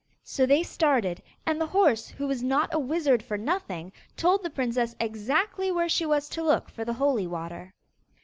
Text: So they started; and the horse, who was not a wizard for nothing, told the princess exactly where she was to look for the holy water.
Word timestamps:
So 0.23 0.47
they 0.47 0.63
started; 0.63 1.21
and 1.45 1.61
the 1.61 1.67
horse, 1.67 2.07
who 2.07 2.25
was 2.25 2.41
not 2.41 2.73
a 2.73 2.79
wizard 2.79 3.21
for 3.21 3.37
nothing, 3.37 3.91
told 4.17 4.41
the 4.41 4.49
princess 4.49 4.95
exactly 4.99 5.71
where 5.71 5.89
she 5.89 6.07
was 6.07 6.27
to 6.29 6.41
look 6.43 6.71
for 6.71 6.83
the 6.83 6.93
holy 6.93 7.27
water. 7.27 7.71